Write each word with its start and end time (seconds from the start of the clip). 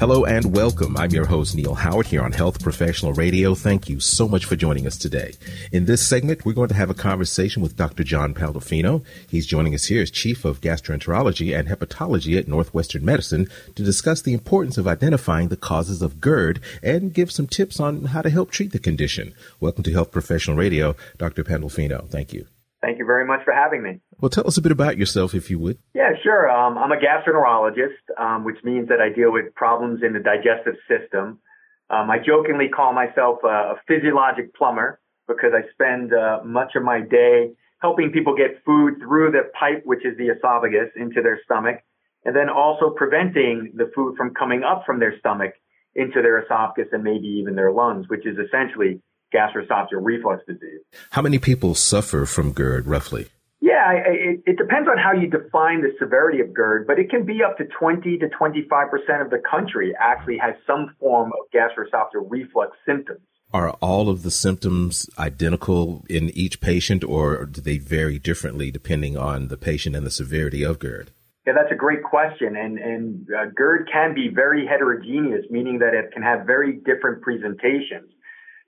Hello 0.00 0.24
and 0.24 0.56
welcome. 0.56 0.96
I'm 0.96 1.10
your 1.10 1.26
host, 1.26 1.54
Neil 1.54 1.74
Howard, 1.74 2.06
here 2.06 2.22
on 2.22 2.32
Health 2.32 2.62
Professional 2.62 3.12
Radio. 3.12 3.54
Thank 3.54 3.86
you 3.86 4.00
so 4.00 4.26
much 4.26 4.46
for 4.46 4.56
joining 4.56 4.86
us 4.86 4.96
today. 4.96 5.34
In 5.72 5.84
this 5.84 6.08
segment, 6.08 6.42
we're 6.42 6.54
going 6.54 6.70
to 6.70 6.74
have 6.74 6.88
a 6.88 6.94
conversation 6.94 7.60
with 7.60 7.76
Dr. 7.76 8.02
John 8.02 8.32
Pandolfino. 8.32 9.04
He's 9.28 9.46
joining 9.46 9.74
us 9.74 9.84
here 9.84 10.00
as 10.00 10.10
Chief 10.10 10.46
of 10.46 10.62
Gastroenterology 10.62 11.54
and 11.54 11.68
Hepatology 11.68 12.38
at 12.38 12.48
Northwestern 12.48 13.04
Medicine 13.04 13.50
to 13.74 13.84
discuss 13.84 14.22
the 14.22 14.32
importance 14.32 14.78
of 14.78 14.88
identifying 14.88 15.48
the 15.48 15.56
causes 15.58 16.00
of 16.00 16.18
GERD 16.18 16.60
and 16.82 17.12
give 17.12 17.30
some 17.30 17.46
tips 17.46 17.78
on 17.78 18.06
how 18.06 18.22
to 18.22 18.30
help 18.30 18.50
treat 18.50 18.72
the 18.72 18.78
condition. 18.78 19.34
Welcome 19.60 19.84
to 19.84 19.92
Health 19.92 20.12
Professional 20.12 20.56
Radio, 20.56 20.96
Dr. 21.18 21.44
Pandolfino. 21.44 22.08
Thank 22.08 22.32
you. 22.32 22.46
Thank 22.82 22.98
you 22.98 23.04
very 23.04 23.26
much 23.26 23.44
for 23.44 23.52
having 23.52 23.82
me. 23.82 24.00
Well, 24.20 24.30
tell 24.30 24.46
us 24.46 24.56
a 24.56 24.62
bit 24.62 24.72
about 24.72 24.96
yourself, 24.96 25.34
if 25.34 25.50
you 25.50 25.58
would. 25.58 25.78
Yeah, 25.94 26.12
sure. 26.22 26.50
Um, 26.50 26.78
I'm 26.78 26.92
a 26.92 26.96
gastroenterologist, 26.96 28.18
um, 28.18 28.44
which 28.44 28.56
means 28.64 28.88
that 28.88 29.00
I 29.00 29.14
deal 29.14 29.32
with 29.32 29.54
problems 29.54 30.00
in 30.02 30.14
the 30.14 30.20
digestive 30.20 30.76
system. 30.88 31.40
Um, 31.90 32.10
I 32.10 32.18
jokingly 32.24 32.68
call 32.68 32.92
myself 32.94 33.40
a, 33.44 33.74
a 33.74 33.80
physiologic 33.86 34.54
plumber 34.54 35.00
because 35.28 35.52
I 35.54 35.70
spend 35.72 36.14
uh, 36.14 36.40
much 36.44 36.72
of 36.74 36.82
my 36.82 37.00
day 37.00 37.52
helping 37.80 38.12
people 38.12 38.34
get 38.34 38.62
food 38.64 38.94
through 39.00 39.32
the 39.32 39.50
pipe, 39.58 39.82
which 39.84 40.04
is 40.04 40.16
the 40.16 40.28
esophagus, 40.28 40.90
into 40.96 41.22
their 41.22 41.40
stomach, 41.44 41.76
and 42.24 42.36
then 42.36 42.48
also 42.48 42.90
preventing 42.90 43.72
the 43.74 43.90
food 43.94 44.16
from 44.16 44.34
coming 44.34 44.62
up 44.62 44.84
from 44.86 45.00
their 45.00 45.18
stomach 45.18 45.52
into 45.94 46.22
their 46.22 46.42
esophagus 46.42 46.88
and 46.92 47.02
maybe 47.02 47.26
even 47.26 47.54
their 47.54 47.72
lungs, 47.72 48.06
which 48.08 48.26
is 48.26 48.36
essentially 48.38 49.00
gastroesophageal 49.34 50.00
reflux 50.00 50.42
disease. 50.46 50.80
How 51.10 51.22
many 51.22 51.38
people 51.38 51.74
suffer 51.74 52.26
from 52.26 52.52
GERD 52.52 52.86
roughly? 52.86 53.28
Yeah, 53.60 53.92
it, 53.92 54.42
it, 54.46 54.56
depends 54.56 54.88
on 54.88 54.96
how 54.96 55.12
you 55.12 55.28
define 55.28 55.82
the 55.82 55.92
severity 55.98 56.40
of 56.40 56.54
GERD, 56.54 56.86
but 56.86 56.98
it 56.98 57.10
can 57.10 57.26
be 57.26 57.42
up 57.44 57.58
to 57.58 57.64
20 57.64 58.16
to 58.18 58.26
25% 58.28 59.22
of 59.22 59.30
the 59.30 59.40
country 59.48 59.92
actually 60.00 60.38
has 60.38 60.54
some 60.66 60.94
form 60.98 61.30
of 61.32 61.50
gastroesophageal 61.52 62.24
reflux 62.28 62.76
symptoms. 62.86 63.20
Are 63.52 63.70
all 63.82 64.08
of 64.08 64.22
the 64.22 64.30
symptoms 64.30 65.10
identical 65.18 66.06
in 66.08 66.30
each 66.30 66.60
patient 66.60 67.04
or 67.04 67.44
do 67.44 67.60
they 67.60 67.76
vary 67.76 68.18
differently 68.18 68.70
depending 68.70 69.18
on 69.18 69.48
the 69.48 69.58
patient 69.58 69.94
and 69.94 70.06
the 70.06 70.10
severity 70.10 70.62
of 70.62 70.78
GERD? 70.78 71.10
Yeah, 71.46 71.54
that's 71.54 71.72
a 71.72 71.76
great 71.76 72.02
question. 72.02 72.56
And, 72.56 72.78
and 72.78 73.26
uh, 73.36 73.46
GERD 73.56 73.88
can 73.92 74.14
be 74.14 74.28
very 74.32 74.66
heterogeneous, 74.66 75.46
meaning 75.50 75.80
that 75.80 75.94
it 75.94 76.12
can 76.12 76.22
have 76.22 76.46
very 76.46 76.74
different 76.84 77.22
presentations. 77.22 78.12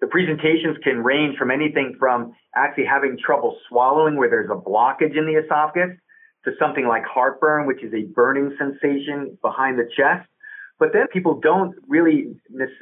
The 0.02 0.08
presentations 0.08 0.76
can 0.82 1.04
range 1.04 1.38
from 1.38 1.52
anything 1.52 1.94
from 1.96 2.34
actually 2.56 2.86
having 2.86 3.16
trouble 3.24 3.56
swallowing 3.68 4.16
where 4.16 4.28
there's 4.28 4.50
a 4.50 4.56
blockage 4.56 5.16
in 5.16 5.26
the 5.26 5.40
esophagus 5.40 5.96
to 6.44 6.50
something 6.58 6.88
like 6.88 7.04
heartburn, 7.04 7.68
which 7.68 7.84
is 7.84 7.94
a 7.94 8.02
burning 8.12 8.52
sensation 8.58 9.38
behind 9.42 9.78
the 9.78 9.88
chest. 9.96 10.28
But 10.80 10.88
then 10.92 11.06
people 11.12 11.38
don't 11.40 11.76
really 11.86 12.34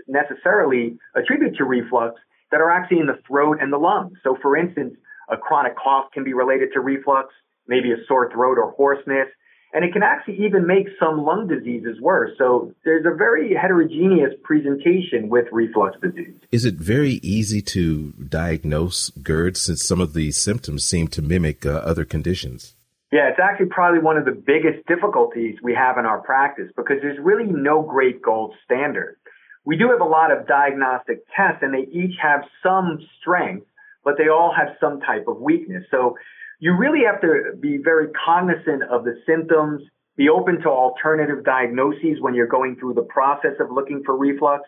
necessarily 0.09 0.97
attribute 1.15 1.57
to 1.57 1.65
reflux 1.65 2.19
that 2.53 2.63
are 2.63 2.71
actually 2.71 3.01
in 3.01 3.07
the 3.07 3.21
throat 3.29 3.59
and 3.61 3.71
the 3.71 3.77
lungs. 3.77 4.17
So 4.25 4.39
for 4.41 4.57
instance, 4.57 4.95
a 5.29 5.37
chronic 5.37 5.77
cough 5.77 6.07
can 6.15 6.25
be 6.25 6.33
related 6.33 6.71
to 6.73 6.81
reflux, 6.81 7.35
maybe 7.69 7.93
a 7.93 7.97
sore 8.09 8.33
throat 8.33 8.57
or 8.57 8.71
hoarseness, 8.71 9.29
and 9.73 9.85
it 9.85 9.93
can 9.93 10.03
actually 10.03 10.45
even 10.45 10.67
make 10.67 10.89
some 10.99 11.25
lung 11.25 11.47
diseases 11.47 12.01
worse. 12.01 12.33
So 12.39 12.73
there's 12.85 13.07
a 13.07 13.15
very 13.15 13.55
heterogeneous 13.55 14.35
presentation 14.43 15.29
with 15.29 15.47
reflux 15.53 15.97
disease. 16.01 16.35
Is 16.51 16.65
it 16.65 16.75
very 16.75 17.21
easy 17.23 17.63
to 17.63 18.13
diagnose 18.13 19.11
GERD 19.11 19.57
since 19.57 19.85
some 19.87 20.01
of 20.01 20.13
the 20.13 20.33
symptoms 20.33 20.85
seem 20.85 21.09
to 21.09 21.23
mimic 21.23 21.65
uh, 21.65 21.71
other 21.71 22.05
conditions? 22.05 22.75
Yeah, 23.13 23.29
it's 23.29 23.41
actually 23.43 23.67
probably 23.67 24.01
one 24.01 24.17
of 24.17 24.25
the 24.25 24.33
biggest 24.33 24.87
difficulties 24.87 25.57
we 25.63 25.75
have 25.75 25.99
in 25.99 26.07
our 26.07 26.21
practice 26.21 26.71
because 26.77 26.99
there's 27.03 27.19
really 27.21 27.47
no 27.47 27.83
great 27.83 28.23
gold 28.23 28.55
standard. 28.65 29.17
We 29.65 29.77
do 29.77 29.91
have 29.91 30.01
a 30.01 30.05
lot 30.05 30.31
of 30.31 30.47
diagnostic 30.47 31.25
tests 31.37 31.59
and 31.63 31.75
they 31.75 31.91
each 31.93 32.15
have 32.23 32.43
some 32.63 32.99
strength, 33.21 33.67
but 34.05 34.15
they 34.17 34.29
all 34.29 34.55
have 34.57 34.77
some 34.81 35.01
type 35.01 35.27
of 35.27 35.41
weakness. 35.41 35.85
So 35.91 36.17
you 36.61 36.77
really 36.77 37.01
have 37.11 37.21
to 37.23 37.57
be 37.59 37.79
very 37.83 38.09
cognizant 38.25 38.83
of 38.85 39.05
the 39.05 39.15
symptoms, 39.27 39.83
be 40.17 40.29
open 40.29 40.61
to 40.61 40.69
alternative 40.69 41.43
diagnoses 41.45 42.21
when 42.21 42.35
you're 42.35 42.47
going 42.47 42.77
through 42.79 42.95
the 42.95 43.09
process 43.09 43.57
of 43.59 43.73
looking 43.73 44.03
for 44.05 44.17
reflux. 44.17 44.65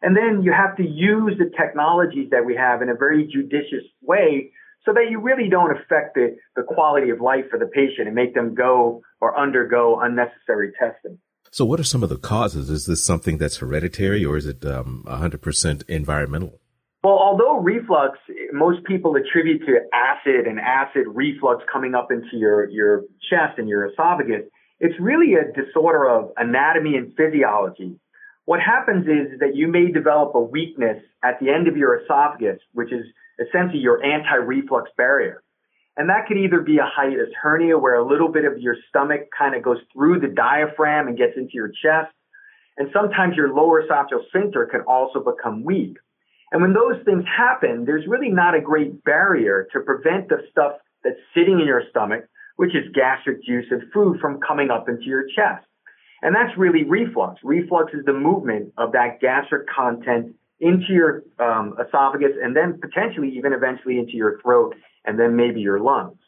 And 0.00 0.16
then 0.16 0.42
you 0.42 0.52
have 0.52 0.76
to 0.78 0.82
use 0.82 1.34
the 1.38 1.50
technologies 1.56 2.30
that 2.30 2.44
we 2.44 2.56
have 2.56 2.82
in 2.82 2.88
a 2.88 2.94
very 2.94 3.26
judicious 3.30 3.84
way 4.02 4.50
so 4.84 4.92
that 4.92 5.06
you 5.10 5.20
really 5.20 5.48
don't 5.50 5.70
affect 5.70 6.14
the, 6.14 6.36
the 6.56 6.62
quality 6.62 7.10
of 7.10 7.20
life 7.20 7.44
for 7.50 7.58
the 7.58 7.66
patient 7.66 8.06
and 8.06 8.14
make 8.14 8.34
them 8.34 8.54
go 8.54 9.02
or 9.20 9.38
undergo 9.38 10.00
unnecessary 10.00 10.72
testing. 10.78 11.18
So, 11.50 11.64
what 11.64 11.78
are 11.78 11.84
some 11.84 12.02
of 12.02 12.08
the 12.08 12.18
causes? 12.18 12.68
Is 12.68 12.86
this 12.86 13.04
something 13.04 13.38
that's 13.38 13.58
hereditary 13.58 14.24
or 14.24 14.36
is 14.36 14.46
it 14.46 14.64
um, 14.66 15.04
100% 15.06 15.88
environmental? 15.88 16.60
Well, 17.04 17.18
although 17.18 17.58
reflux, 17.58 18.18
most 18.54 18.82
people 18.84 19.14
attribute 19.16 19.60
to 19.66 19.80
acid 19.92 20.46
and 20.46 20.58
acid 20.58 21.04
reflux 21.06 21.62
coming 21.70 21.94
up 21.94 22.10
into 22.10 22.38
your, 22.38 22.66
your 22.70 23.02
chest 23.28 23.58
and 23.58 23.68
your 23.68 23.90
esophagus, 23.90 24.44
it's 24.80 24.98
really 24.98 25.34
a 25.34 25.52
disorder 25.52 26.08
of 26.08 26.30
anatomy 26.38 26.96
and 26.96 27.12
physiology. 27.14 28.00
What 28.46 28.60
happens 28.60 29.06
is 29.06 29.38
that 29.40 29.54
you 29.54 29.68
may 29.68 29.92
develop 29.92 30.34
a 30.34 30.40
weakness 30.40 30.96
at 31.22 31.38
the 31.40 31.50
end 31.50 31.68
of 31.68 31.76
your 31.76 32.00
esophagus, 32.00 32.58
which 32.72 32.90
is 32.90 33.04
essentially 33.38 33.80
your 33.80 34.02
anti-reflux 34.02 34.90
barrier. 34.96 35.42
And 35.98 36.08
that 36.08 36.26
could 36.26 36.38
either 36.38 36.60
be 36.60 36.78
a 36.78 36.86
hiatus 36.86 37.28
hernia 37.40 37.76
where 37.76 37.96
a 37.96 38.08
little 38.08 38.32
bit 38.32 38.46
of 38.46 38.58
your 38.58 38.76
stomach 38.88 39.28
kind 39.38 39.54
of 39.54 39.62
goes 39.62 39.78
through 39.92 40.20
the 40.20 40.28
diaphragm 40.28 41.08
and 41.08 41.18
gets 41.18 41.36
into 41.36 41.52
your 41.52 41.68
chest. 41.68 42.14
And 42.78 42.88
sometimes 42.94 43.36
your 43.36 43.52
lower 43.52 43.82
esophageal 43.82 44.26
sphincter 44.28 44.64
can 44.72 44.80
also 44.88 45.22
become 45.22 45.64
weak. 45.64 45.98
And 46.52 46.62
when 46.62 46.72
those 46.72 47.02
things 47.04 47.24
happen, 47.26 47.84
there's 47.84 48.06
really 48.06 48.30
not 48.30 48.54
a 48.54 48.60
great 48.60 49.02
barrier 49.04 49.66
to 49.72 49.80
prevent 49.80 50.28
the 50.28 50.38
stuff 50.50 50.72
that's 51.02 51.18
sitting 51.34 51.60
in 51.60 51.66
your 51.66 51.82
stomach, 51.90 52.24
which 52.56 52.74
is 52.74 52.84
gastric 52.94 53.42
juice 53.44 53.66
and 53.70 53.82
food 53.92 54.20
from 54.20 54.40
coming 54.40 54.70
up 54.70 54.88
into 54.88 55.04
your 55.04 55.24
chest. 55.34 55.66
And 56.22 56.34
that's 56.34 56.56
really 56.56 56.84
reflux. 56.84 57.40
Reflux 57.44 57.92
is 57.92 58.04
the 58.06 58.12
movement 58.12 58.72
of 58.78 58.92
that 58.92 59.20
gastric 59.20 59.68
content 59.68 60.34
into 60.60 60.86
your 60.88 61.22
um, 61.38 61.76
esophagus 61.84 62.32
and 62.42 62.56
then 62.56 62.80
potentially 62.80 63.28
even 63.36 63.52
eventually 63.52 63.98
into 63.98 64.12
your 64.12 64.40
throat 64.40 64.74
and 65.04 65.18
then 65.18 65.36
maybe 65.36 65.60
your 65.60 65.80
lungs. 65.80 66.18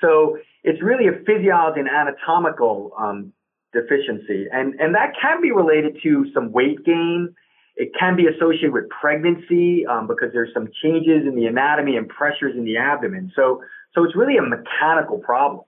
So 0.00 0.38
it's 0.62 0.80
really 0.82 1.08
a 1.08 1.24
physiology 1.26 1.80
and 1.80 1.88
anatomical 1.88 2.92
um, 2.98 3.32
deficiency. 3.72 4.46
And, 4.52 4.74
and 4.80 4.94
that 4.94 5.12
can 5.20 5.40
be 5.40 5.50
related 5.50 5.98
to 6.02 6.26
some 6.32 6.52
weight 6.52 6.84
gain, 6.84 7.34
it 7.76 7.92
can 7.98 8.16
be 8.16 8.26
associated 8.26 8.72
with 8.72 8.88
pregnancy 8.88 9.86
um, 9.86 10.06
because 10.06 10.32
there's 10.32 10.52
some 10.52 10.68
changes 10.82 11.26
in 11.26 11.34
the 11.34 11.46
anatomy 11.46 11.96
and 11.96 12.08
pressures 12.08 12.54
in 12.56 12.64
the 12.64 12.76
abdomen. 12.76 13.32
So, 13.34 13.62
so 13.94 14.04
it's 14.04 14.14
really 14.14 14.36
a 14.36 14.42
mechanical 14.42 15.18
problem. 15.18 15.64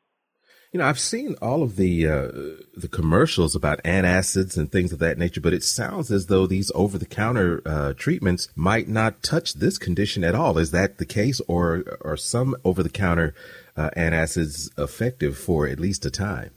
You 0.73 0.79
know, 0.79 0.87
I've 0.87 0.99
seen 0.99 1.37
all 1.43 1.63
of 1.63 1.77
the 1.77 2.09
uh, 2.09 2.29
the 2.75 2.89
commercials 2.91 3.55
about 3.55 3.83
antacids 3.83 4.57
and 4.57 4.73
things 4.73 4.91
of 4.91 5.01
that 5.01 5.19
nature, 5.19 5.43
but 5.43 5.53
it 5.53 5.63
sounds 5.63 6.11
as 6.11 6.27
though 6.27 6.47
these 6.47 6.73
over 6.75 6.97
the 6.97 7.05
counter 7.05 7.61
uh, 7.67 7.93
treatments 7.93 8.49
might 8.57 8.89
not 8.89 9.23
touch 9.23 9.53
this 9.53 9.77
condition 9.77 10.25
at 10.25 10.35
all. 10.35 10.57
Is 10.57 10.71
that 10.71 10.97
the 10.97 11.05
case, 11.05 11.43
or 11.47 11.99
are 12.03 12.17
some 12.17 12.57
over 12.65 12.83
the 12.83 12.89
counter 12.89 13.35
uh, 13.77 13.91
antacids 13.99 14.71
effective 14.79 15.37
for 15.37 15.69
at 15.69 15.79
least 15.79 16.07
a 16.07 16.11
time? 16.11 16.53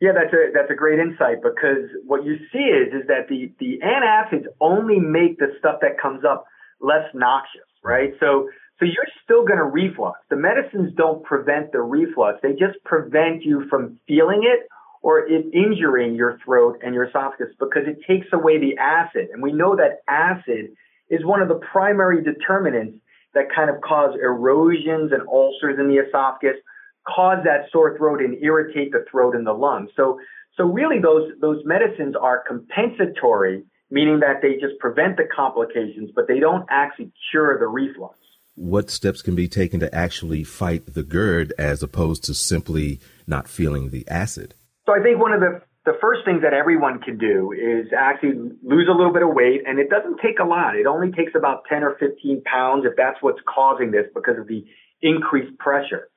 Yeah, 0.00 0.12
that's 0.14 0.32
a 0.32 0.50
that's 0.54 0.70
a 0.70 0.74
great 0.74 0.98
insight 0.98 1.42
because 1.42 1.84
what 2.06 2.24
you 2.24 2.36
see 2.50 2.72
is 2.72 2.88
is 2.94 3.06
that 3.08 3.28
the 3.28 3.52
the 3.60 3.78
antacids 3.84 4.46
only 4.60 4.98
make 4.98 5.38
the 5.38 5.52
stuff 5.58 5.76
that 5.82 6.00
comes 6.00 6.24
up 6.24 6.46
less 6.80 7.04
noxious, 7.14 7.68
right? 7.84 8.12
So 8.18 8.48
so 8.78 8.86
you're 8.86 9.12
still 9.22 9.44
going 9.44 9.58
to 9.58 9.64
reflux. 9.64 10.18
The 10.30 10.36
medicines 10.36 10.94
don't 10.96 11.22
prevent 11.22 11.72
the 11.72 11.82
reflux; 11.82 12.38
they 12.42 12.52
just 12.52 12.82
prevent 12.84 13.44
you 13.44 13.68
from 13.68 14.00
feeling 14.08 14.40
it 14.44 14.66
or 15.02 15.20
it 15.20 15.44
injuring 15.52 16.14
your 16.14 16.38
throat 16.44 16.80
and 16.82 16.94
your 16.94 17.04
esophagus 17.04 17.54
because 17.58 17.82
it 17.86 17.98
takes 18.08 18.26
away 18.32 18.58
the 18.58 18.78
acid. 18.78 19.28
And 19.32 19.42
we 19.42 19.52
know 19.52 19.76
that 19.76 20.00
acid 20.08 20.72
is 21.10 21.24
one 21.24 21.42
of 21.42 21.48
the 21.48 21.60
primary 21.72 22.22
determinants 22.22 22.96
that 23.34 23.44
kind 23.54 23.68
of 23.68 23.80
cause 23.82 24.14
erosions 24.20 25.12
and 25.12 25.28
ulcers 25.28 25.78
in 25.78 25.88
the 25.88 25.96
esophagus 25.96 26.56
cause 27.06 27.38
that 27.44 27.70
sore 27.72 27.96
throat 27.96 28.20
and 28.20 28.42
irritate 28.42 28.92
the 28.92 29.04
throat 29.10 29.34
and 29.34 29.46
the 29.46 29.52
lungs. 29.52 29.90
So, 29.96 30.18
so 30.56 30.64
really 30.64 31.00
those, 31.00 31.32
those 31.40 31.62
medicines 31.64 32.14
are 32.20 32.44
compensatory, 32.46 33.64
meaning 33.90 34.20
that 34.20 34.42
they 34.42 34.54
just 34.54 34.78
prevent 34.78 35.16
the 35.16 35.24
complications, 35.34 36.10
but 36.14 36.28
they 36.28 36.40
don't 36.40 36.66
actually 36.70 37.12
cure 37.30 37.58
the 37.58 37.66
reflux. 37.66 38.16
What 38.56 38.90
steps 38.90 39.22
can 39.22 39.34
be 39.34 39.48
taken 39.48 39.80
to 39.80 39.94
actually 39.94 40.44
fight 40.44 40.94
the 40.94 41.02
GERD 41.02 41.54
as 41.58 41.82
opposed 41.82 42.24
to 42.24 42.34
simply 42.34 43.00
not 43.26 43.48
feeling 43.48 43.90
the 43.90 44.06
acid? 44.08 44.54
So 44.86 44.92
I 44.92 45.02
think 45.02 45.18
one 45.18 45.32
of 45.32 45.40
the 45.40 45.62
the 45.86 45.96
first 46.00 46.24
thing 46.24 46.40
that 46.42 46.52
everyone 46.52 47.00
can 47.00 47.16
do 47.16 47.52
is 47.52 47.86
actually 47.96 48.34
lose 48.62 48.86
a 48.88 48.92
little 48.92 49.12
bit 49.12 49.22
of 49.22 49.30
weight 49.32 49.62
and 49.66 49.78
it 49.78 49.88
doesn't 49.88 50.18
take 50.20 50.38
a 50.38 50.44
lot. 50.44 50.76
It 50.76 50.86
only 50.86 51.10
takes 51.10 51.32
about 51.34 51.64
10 51.68 51.82
or 51.82 51.96
15 51.98 52.42
pounds 52.42 52.84
if 52.84 52.92
that's 52.96 53.16
what's 53.22 53.40
causing 53.48 53.90
this 53.90 54.04
because 54.14 54.38
of 54.38 54.46
the 54.46 54.64
increased 55.00 55.56
pressure. 55.58 56.08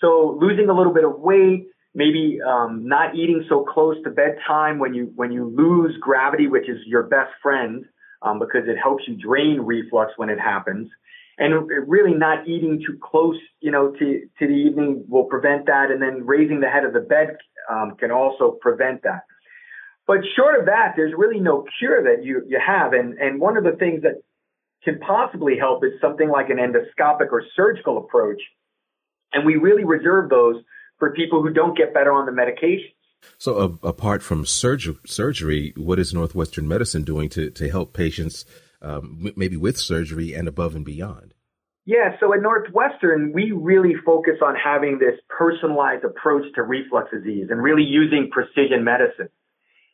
So 0.00 0.38
losing 0.40 0.68
a 0.68 0.74
little 0.74 0.94
bit 0.94 1.04
of 1.04 1.20
weight, 1.20 1.66
maybe 1.94 2.38
um, 2.46 2.86
not 2.86 3.14
eating 3.14 3.44
so 3.48 3.64
close 3.64 3.96
to 4.04 4.10
bedtime 4.10 4.78
when 4.78 4.94
you 4.94 5.12
when 5.14 5.32
you 5.32 5.52
lose 5.54 5.96
gravity, 6.00 6.46
which 6.46 6.68
is 6.68 6.78
your 6.86 7.04
best 7.04 7.32
friend, 7.42 7.84
um, 8.22 8.38
because 8.38 8.62
it 8.66 8.76
helps 8.76 9.04
you 9.06 9.16
drain 9.16 9.60
reflux 9.60 10.12
when 10.16 10.30
it 10.30 10.38
happens. 10.38 10.88
And 11.38 11.70
really 11.88 12.12
not 12.12 12.46
eating 12.46 12.82
too 12.86 12.98
close, 13.02 13.36
you 13.60 13.70
know, 13.70 13.92
to, 13.92 14.20
to 14.38 14.46
the 14.46 14.52
evening 14.52 15.06
will 15.08 15.24
prevent 15.24 15.64
that. 15.66 15.90
And 15.90 16.02
then 16.02 16.26
raising 16.26 16.60
the 16.60 16.68
head 16.68 16.84
of 16.84 16.92
the 16.92 17.00
bed 17.00 17.38
um, 17.70 17.96
can 17.98 18.10
also 18.10 18.58
prevent 18.60 19.02
that. 19.04 19.22
But 20.06 20.18
short 20.36 20.60
of 20.60 20.66
that, 20.66 20.94
there's 20.96 21.14
really 21.16 21.40
no 21.40 21.64
cure 21.78 22.02
that 22.02 22.24
you, 22.24 22.42
you 22.46 22.60
have. 22.64 22.92
And, 22.92 23.16
and 23.18 23.40
one 23.40 23.56
of 23.56 23.64
the 23.64 23.72
things 23.72 24.02
that 24.02 24.20
can 24.84 24.98
possibly 24.98 25.56
help 25.56 25.82
is 25.82 25.92
something 25.98 26.28
like 26.28 26.50
an 26.50 26.58
endoscopic 26.58 27.32
or 27.32 27.42
surgical 27.56 27.96
approach. 27.96 28.42
And 29.32 29.46
we 29.46 29.56
really 29.56 29.84
reserve 29.84 30.30
those 30.30 30.56
for 30.98 31.12
people 31.12 31.42
who 31.42 31.50
don't 31.50 31.76
get 31.76 31.94
better 31.94 32.12
on 32.12 32.26
the 32.26 32.32
medication. 32.32 32.90
So, 33.38 33.58
uh, 33.58 33.88
apart 33.88 34.22
from 34.22 34.46
surgery, 34.46 34.96
surgery, 35.06 35.72
what 35.76 35.98
is 35.98 36.14
Northwestern 36.14 36.66
Medicine 36.66 37.02
doing 37.02 37.28
to, 37.30 37.50
to 37.50 37.68
help 37.68 37.92
patients, 37.92 38.44
um, 38.80 39.32
maybe 39.36 39.56
with 39.56 39.78
surgery 39.78 40.34
and 40.34 40.48
above 40.48 40.74
and 40.74 40.84
beyond? 40.84 41.34
Yeah, 41.86 42.16
so 42.20 42.32
at 42.32 42.40
Northwestern, 42.40 43.32
we 43.32 43.52
really 43.52 43.94
focus 44.04 44.36
on 44.44 44.54
having 44.54 44.98
this 44.98 45.18
personalized 45.28 46.04
approach 46.04 46.44
to 46.54 46.62
reflux 46.62 47.10
disease 47.10 47.48
and 47.50 47.62
really 47.62 47.82
using 47.82 48.30
precision 48.30 48.84
medicine. 48.84 49.28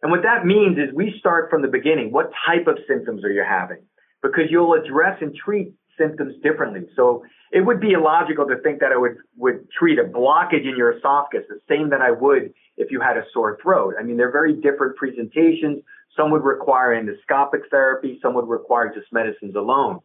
And 0.03 0.11
what 0.11 0.23
that 0.23 0.45
means 0.45 0.77
is 0.79 0.95
we 0.95 1.15
start 1.19 1.49
from 1.49 1.63
the 1.63 1.69
beginning. 1.69 2.13
What 2.13 2.31
type 2.47 2.67
of 2.67 2.79
symptoms 2.87 3.25
are 3.25 3.33
you 3.33 3.45
having? 3.49 3.83
Because 4.23 4.45
you'll 4.51 4.75
address 4.75 5.19
and 5.21 5.35
treat 5.35 5.73
symptoms 5.99 6.35
differently. 6.43 6.87
So 6.97 7.25
it 7.53 7.61
would 7.61 7.81
be 7.81 7.93
illogical 7.93 8.47
to 8.47 8.57
think 8.59 8.81
that 8.81 8.93
I 8.93 8.97
would, 8.97 9.17
would 9.37 9.71
treat 9.71 9.99
a 9.99 10.05
blockage 10.05 10.69
in 10.69 10.77
your 10.77 10.97
esophagus 10.97 11.47
the 11.49 11.61
same 11.69 11.91
that 11.91 12.01
I 12.01 12.11
would 12.11 12.53
if 12.77 12.91
you 12.91 13.01
had 13.01 13.17
a 13.17 13.25
sore 13.33 13.59
throat. 13.63 13.95
I 13.99 14.03
mean, 14.03 14.17
they're 14.17 14.33
very 14.33 14.55
different 14.55 14.97
presentations. 14.97 15.83
Some 16.17 16.31
would 16.31 16.45
require 16.45 16.95
endoscopic 16.95 17.69
therapy. 17.71 18.19
Some 18.23 18.35
would 18.35 18.49
require 18.49 18.93
just 18.95 19.13
medicines 19.13 19.55
alone. 19.55 20.01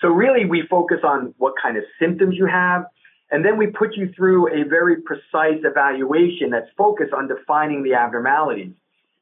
So 0.00 0.08
really 0.08 0.46
we 0.46 0.66
focus 0.68 0.98
on 1.04 1.34
what 1.38 1.54
kind 1.60 1.76
of 1.76 1.84
symptoms 1.98 2.34
you 2.36 2.46
have. 2.46 2.84
And 3.30 3.44
then 3.44 3.56
we 3.56 3.68
put 3.68 3.96
you 3.96 4.10
through 4.16 4.48
a 4.48 4.68
very 4.68 5.02
precise 5.02 5.60
evaluation 5.62 6.50
that's 6.50 6.68
focused 6.76 7.12
on 7.12 7.28
defining 7.28 7.82
the 7.82 7.94
abnormalities. 7.94 8.72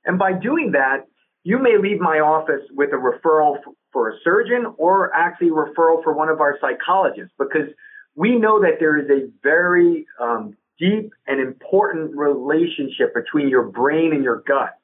And 0.04 0.18
by 0.18 0.32
doing 0.32 0.72
that, 0.72 1.06
you 1.44 1.58
may 1.58 1.76
leave 1.78 2.00
my 2.00 2.20
office 2.20 2.62
with 2.70 2.90
a 2.92 2.96
referral 2.96 3.56
for 3.92 4.10
a 4.10 4.12
surgeon 4.22 4.74
or 4.76 5.14
actually 5.14 5.50
referral 5.50 6.02
for 6.02 6.12
one 6.12 6.28
of 6.28 6.40
our 6.40 6.58
psychologists 6.60 7.32
because 7.38 7.68
we 8.14 8.36
know 8.36 8.60
that 8.60 8.78
there 8.80 8.98
is 8.98 9.08
a 9.10 9.30
very 9.42 10.06
um, 10.20 10.56
deep 10.78 11.12
and 11.26 11.40
important 11.40 12.16
relationship 12.16 13.14
between 13.14 13.48
your 13.48 13.64
brain 13.64 14.12
and 14.12 14.22
your 14.22 14.42
gut. 14.46 14.74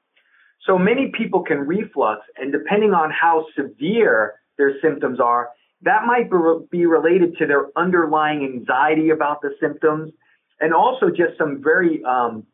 So 0.67 0.79
many 0.79 1.12
people 1.17 1.43
can 1.43 1.59
reflux, 1.59 2.23
and 2.37 2.51
depending 2.51 2.95
on 2.95 3.11
how 3.11 3.47
severe 3.56 4.35
their 4.56 4.81
symptoms 4.81 5.21
are, 5.21 5.51
that 5.83 6.06
might 6.06 6.31
be 6.71 6.87
related 6.87 7.37
to 7.39 7.47
their 7.47 7.67
underlying 7.77 8.43
anxiety 8.45 9.11
about 9.11 9.43
the 9.43 9.51
symptoms 9.61 10.12
and 10.61 10.73
also 10.73 11.11
just 11.11 11.37
some 11.37 11.62
very 11.62 12.03
um, 12.05 12.47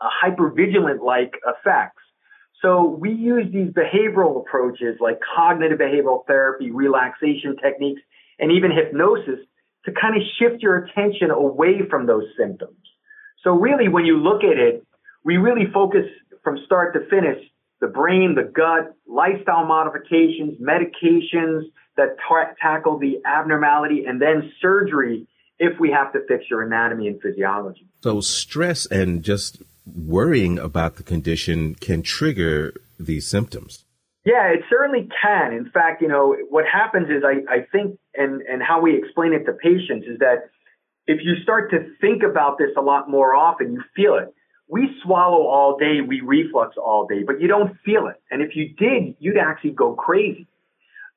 hypervigilant 0.00 1.02
like 1.02 1.34
effects. 1.46 2.02
So 2.62 2.84
we 2.84 3.12
use 3.12 3.46
these 3.52 3.70
behavioral 3.70 4.40
approaches 4.40 4.96
like 5.00 5.20
cognitive 5.36 5.78
behavioral 5.78 6.26
therapy, 6.26 6.70
relaxation 6.70 7.56
techniques, 7.62 8.02
and 8.38 8.50
even 8.50 8.70
hypnosis 8.70 9.40
to 9.84 9.92
kind 9.92 10.16
of 10.16 10.22
shift 10.38 10.62
your 10.62 10.76
attention 10.76 11.30
away 11.30 11.80
from 11.88 12.06
those 12.06 12.24
symptoms. 12.36 12.76
So 13.44 13.52
really, 13.52 13.88
when 13.88 14.04
you 14.04 14.18
look 14.18 14.42
at 14.42 14.58
it, 14.58 14.84
we 15.24 15.36
really 15.36 15.70
focus 15.72 16.04
from 16.42 16.58
start 16.64 16.94
to 16.94 17.00
finish 17.08 17.38
the 17.80 17.86
brain, 17.86 18.34
the 18.34 18.42
gut, 18.42 18.94
lifestyle 19.06 19.64
modifications, 19.64 20.60
medications 20.60 21.62
that 21.96 22.16
ta- 22.28 22.54
tackle 22.60 22.98
the 22.98 23.18
abnormality, 23.24 24.04
and 24.06 24.20
then 24.20 24.50
surgery 24.60 25.28
if 25.58 25.78
we 25.78 25.90
have 25.90 26.12
to 26.12 26.20
fix 26.26 26.44
your 26.50 26.62
anatomy 26.62 27.08
and 27.08 27.20
physiology. 27.20 27.86
So 28.02 28.20
stress 28.20 28.86
and 28.86 29.22
just 29.22 29.62
worrying 29.94 30.58
about 30.58 30.96
the 30.96 31.02
condition 31.02 31.74
can 31.74 32.02
trigger 32.02 32.74
these 32.98 33.26
symptoms. 33.26 33.84
Yeah, 34.24 34.48
it 34.48 34.60
certainly 34.68 35.08
can. 35.22 35.52
In 35.52 35.70
fact, 35.70 36.02
you 36.02 36.08
know, 36.08 36.36
what 36.50 36.64
happens 36.66 37.08
is 37.08 37.22
I, 37.24 37.50
I 37.50 37.66
think, 37.72 37.98
and, 38.14 38.42
and 38.42 38.62
how 38.62 38.80
we 38.80 38.96
explain 38.96 39.32
it 39.32 39.44
to 39.46 39.52
patients 39.52 40.06
is 40.06 40.18
that 40.18 40.50
if 41.06 41.20
you 41.22 41.36
start 41.42 41.70
to 41.70 41.90
think 42.00 42.22
about 42.22 42.58
this 42.58 42.70
a 42.76 42.82
lot 42.82 43.08
more 43.08 43.34
often, 43.34 43.72
you 43.72 43.82
feel 43.96 44.16
it. 44.16 44.34
We 44.68 44.90
swallow 45.02 45.46
all 45.46 45.78
day, 45.78 46.02
we 46.06 46.20
reflux 46.20 46.76
all 46.76 47.06
day, 47.06 47.22
but 47.26 47.40
you 47.40 47.48
don't 47.48 47.74
feel 47.86 48.06
it. 48.08 48.16
And 48.30 48.42
if 48.42 48.54
you 48.54 48.68
did, 48.76 49.16
you'd 49.18 49.38
actually 49.38 49.70
go 49.70 49.94
crazy. 49.94 50.46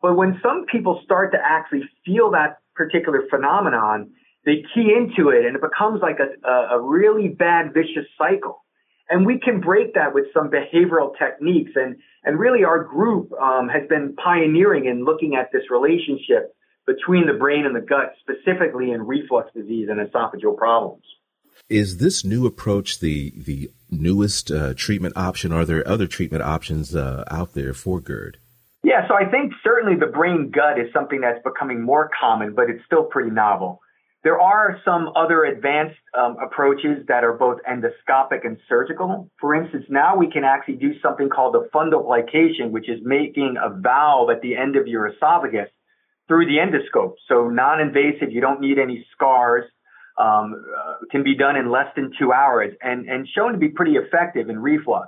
But 0.01 0.15
when 0.15 0.39
some 0.41 0.65
people 0.71 1.01
start 1.03 1.33
to 1.33 1.37
actually 1.43 1.83
feel 2.05 2.31
that 2.31 2.59
particular 2.75 3.23
phenomenon, 3.29 4.11
they 4.45 4.63
key 4.73 4.93
into 4.95 5.29
it 5.29 5.45
and 5.45 5.55
it 5.55 5.61
becomes 5.61 6.01
like 6.01 6.17
a, 6.19 6.49
a, 6.49 6.81
really 6.81 7.27
bad 7.27 7.73
vicious 7.73 8.09
cycle. 8.17 8.63
And 9.09 9.25
we 9.25 9.39
can 9.39 9.59
break 9.59 9.93
that 9.95 10.13
with 10.13 10.25
some 10.33 10.49
behavioral 10.49 11.11
techniques. 11.17 11.71
And, 11.75 11.97
and 12.23 12.39
really 12.39 12.63
our 12.63 12.83
group 12.83 13.31
um, 13.33 13.67
has 13.67 13.87
been 13.87 14.15
pioneering 14.15 14.85
in 14.85 15.03
looking 15.03 15.35
at 15.35 15.51
this 15.51 15.63
relationship 15.69 16.55
between 16.87 17.27
the 17.27 17.33
brain 17.33 17.65
and 17.65 17.75
the 17.75 17.81
gut, 17.81 18.13
specifically 18.21 18.91
in 18.91 19.05
reflux 19.05 19.51
disease 19.53 19.89
and 19.89 19.99
esophageal 19.99 20.57
problems. 20.57 21.03
Is 21.69 21.97
this 21.97 22.25
new 22.25 22.45
approach 22.45 22.99
the 22.99 23.31
the 23.37 23.69
newest 23.89 24.51
uh, 24.51 24.73
treatment 24.75 25.15
option? 25.15 25.53
Are 25.53 25.63
there 25.63 25.87
other 25.87 26.07
treatment 26.07 26.43
options 26.43 26.95
uh, 26.95 27.23
out 27.29 27.53
there 27.53 27.73
for 27.73 28.01
GERD? 28.01 28.37
Yeah, 28.83 29.07
so 29.07 29.13
I 29.13 29.29
think 29.29 29.53
certainly 29.63 29.97
the 29.97 30.11
brain 30.11 30.51
gut 30.51 30.79
is 30.79 30.91
something 30.91 31.21
that's 31.21 31.41
becoming 31.43 31.81
more 31.81 32.09
common, 32.19 32.55
but 32.55 32.69
it's 32.69 32.83
still 32.85 33.03
pretty 33.03 33.29
novel. 33.29 33.79
There 34.23 34.39
are 34.39 34.79
some 34.85 35.11
other 35.15 35.45
advanced 35.45 35.97
um, 36.17 36.37
approaches 36.43 37.05
that 37.07 37.23
are 37.23 37.33
both 37.33 37.57
endoscopic 37.67 38.45
and 38.45 38.57
surgical. 38.69 39.31
For 39.39 39.55
instance, 39.55 39.85
now 39.89 40.15
we 40.15 40.29
can 40.29 40.43
actually 40.43 40.75
do 40.75 40.99
something 41.01 41.27
called 41.27 41.55
a 41.55 41.67
fundoplication, 41.75 42.69
which 42.69 42.87
is 42.87 42.99
making 43.03 43.55
a 43.61 43.69
valve 43.69 44.29
at 44.29 44.41
the 44.41 44.55
end 44.55 44.75
of 44.75 44.87
your 44.87 45.07
esophagus 45.07 45.69
through 46.27 46.45
the 46.45 46.57
endoscope. 46.57 47.15
So 47.27 47.49
non-invasive, 47.49 48.31
you 48.31 48.41
don't 48.41 48.61
need 48.61 48.77
any 48.77 49.05
scars. 49.11 49.65
Um, 50.17 50.65
uh, 50.77 51.05
can 51.09 51.23
be 51.23 51.35
done 51.35 51.55
in 51.55 51.71
less 51.71 51.87
than 51.95 52.11
two 52.19 52.33
hours 52.33 52.73
and, 52.81 53.07
and 53.07 53.27
shown 53.33 53.53
to 53.53 53.57
be 53.57 53.69
pretty 53.69 53.93
effective 53.93 54.49
in 54.49 54.59
reflux. 54.59 55.07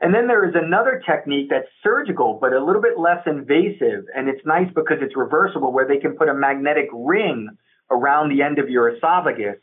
And 0.00 0.12
then 0.12 0.26
there 0.26 0.46
is 0.46 0.54
another 0.56 1.00
technique 1.06 1.48
that's 1.50 1.68
surgical, 1.82 2.36
but 2.40 2.52
a 2.52 2.62
little 2.62 2.82
bit 2.82 2.98
less 2.98 3.22
invasive. 3.26 4.04
And 4.14 4.28
it's 4.28 4.44
nice 4.44 4.66
because 4.74 4.98
it's 5.00 5.16
reversible 5.16 5.72
where 5.72 5.86
they 5.86 5.98
can 5.98 6.16
put 6.16 6.28
a 6.28 6.34
magnetic 6.34 6.88
ring 6.92 7.48
around 7.90 8.30
the 8.30 8.42
end 8.42 8.58
of 8.58 8.68
your 8.68 8.94
esophagus, 8.94 9.56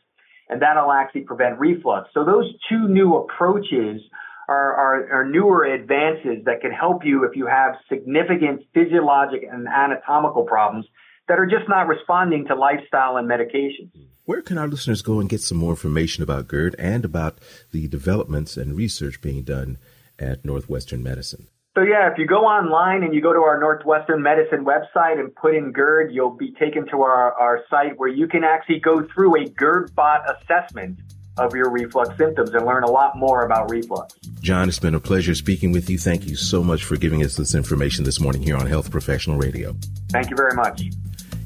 and 0.48 0.62
that'll 0.62 0.92
actually 0.92 1.22
prevent 1.22 1.58
reflux. 1.58 2.08
So 2.14 2.24
those 2.24 2.52
two 2.68 2.88
new 2.88 3.16
approaches 3.16 4.00
are, 4.48 4.74
are, 4.74 5.12
are 5.20 5.24
newer 5.24 5.64
advances 5.64 6.44
that 6.44 6.60
can 6.60 6.72
help 6.72 7.04
you 7.04 7.24
if 7.24 7.36
you 7.36 7.46
have 7.46 7.74
significant 7.88 8.62
physiologic 8.74 9.42
and 9.50 9.66
anatomical 9.68 10.44
problems 10.44 10.86
that 11.28 11.38
are 11.38 11.46
just 11.46 11.68
not 11.68 11.86
responding 11.86 12.46
to 12.46 12.54
lifestyle 12.54 13.16
and 13.16 13.28
medications. 13.28 13.90
Where 14.24 14.42
can 14.42 14.58
our 14.58 14.68
listeners 14.68 15.02
go 15.02 15.20
and 15.20 15.28
get 15.28 15.40
some 15.40 15.58
more 15.58 15.70
information 15.70 16.22
about 16.22 16.48
GERD 16.48 16.76
and 16.78 17.04
about 17.04 17.38
the 17.72 17.88
developments 17.88 18.56
and 18.56 18.76
research 18.76 19.20
being 19.20 19.42
done 19.42 19.78
at 20.18 20.44
Northwestern 20.44 21.02
Medicine? 21.02 21.48
So 21.74 21.80
yeah, 21.80 22.12
if 22.12 22.18
you 22.18 22.26
go 22.26 22.44
online 22.44 23.02
and 23.02 23.14
you 23.14 23.22
go 23.22 23.32
to 23.32 23.38
our 23.38 23.58
Northwestern 23.58 24.22
Medicine 24.22 24.66
website 24.66 25.18
and 25.18 25.34
put 25.34 25.54
in 25.54 25.72
GERD, 25.72 26.12
you'll 26.12 26.36
be 26.36 26.52
taken 26.52 26.86
to 26.88 27.00
our, 27.00 27.32
our 27.32 27.64
site 27.70 27.98
where 27.98 28.10
you 28.10 28.28
can 28.28 28.44
actually 28.44 28.78
go 28.78 29.06
through 29.14 29.42
a 29.42 29.48
GERD 29.48 29.94
bot 29.94 30.20
assessment 30.30 30.98
of 31.38 31.54
your 31.54 31.70
reflux 31.70 32.14
symptoms 32.18 32.50
and 32.50 32.66
learn 32.66 32.84
a 32.84 32.90
lot 32.90 33.16
more 33.16 33.46
about 33.46 33.70
reflux. 33.70 34.14
John, 34.42 34.68
it's 34.68 34.78
been 34.78 34.94
a 34.94 35.00
pleasure 35.00 35.34
speaking 35.34 35.72
with 35.72 35.88
you. 35.88 35.96
Thank 35.96 36.26
you 36.26 36.36
so 36.36 36.62
much 36.62 36.84
for 36.84 36.96
giving 36.96 37.24
us 37.24 37.36
this 37.36 37.54
information 37.54 38.04
this 38.04 38.20
morning 38.20 38.42
here 38.42 38.58
on 38.58 38.66
Health 38.66 38.90
Professional 38.90 39.38
Radio. 39.38 39.74
Thank 40.10 40.28
you 40.28 40.36
very 40.36 40.54
much. 40.54 40.82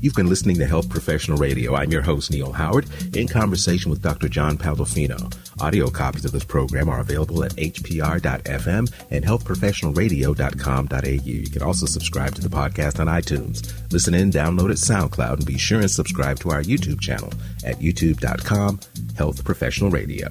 You've 0.01 0.15
been 0.15 0.29
listening 0.29 0.57
to 0.57 0.67
Health 0.67 0.91
Professional 0.91 1.39
Radio. 1.39 1.77
I'm 1.77 1.93
your 1.93 2.03
host, 2.03 2.33
Neil 2.33 2.53
Howard, 2.53 2.87
in 3.17 3.29
conversation 3.29 3.93
with 3.93 4.03
Dr. 4.03 4.29
John 4.29 4.59
Pandolfino. 4.59 5.33
Audio 5.61 5.89
copies 5.89 6.25
of 6.25 6.33
this 6.33 6.45
program 6.45 6.89
are 6.89 7.01
available 7.01 7.43
at 7.45 7.53
hpr.fm 7.53 8.93
and 9.11 9.25
healthprofessionalradio.com.au. 9.25 11.09
You 11.25 11.51
can 11.51 11.63
also 11.63 11.87
subscribe 11.87 12.35
to 12.35 12.43
the 12.43 12.49
podcast 12.49 13.01
on 13.01 13.07
iTunes. 13.07 13.73
Listen 13.91 14.15
in, 14.15 14.31
download 14.31 14.71
at 14.71 14.77
SoundCloud, 14.77 15.39
and 15.39 15.47
be 15.47 15.59
sure 15.59 15.81
and 15.81 15.91
subscribe 15.91 16.39
to 16.41 16.51
our 16.51 16.63
YouTube 16.63 17.01
channel 17.01 17.33
at 17.65 17.79
youtube.com, 17.79 18.81
Health 19.17 19.45
Professional 19.45 19.91
Radio. 19.91 20.29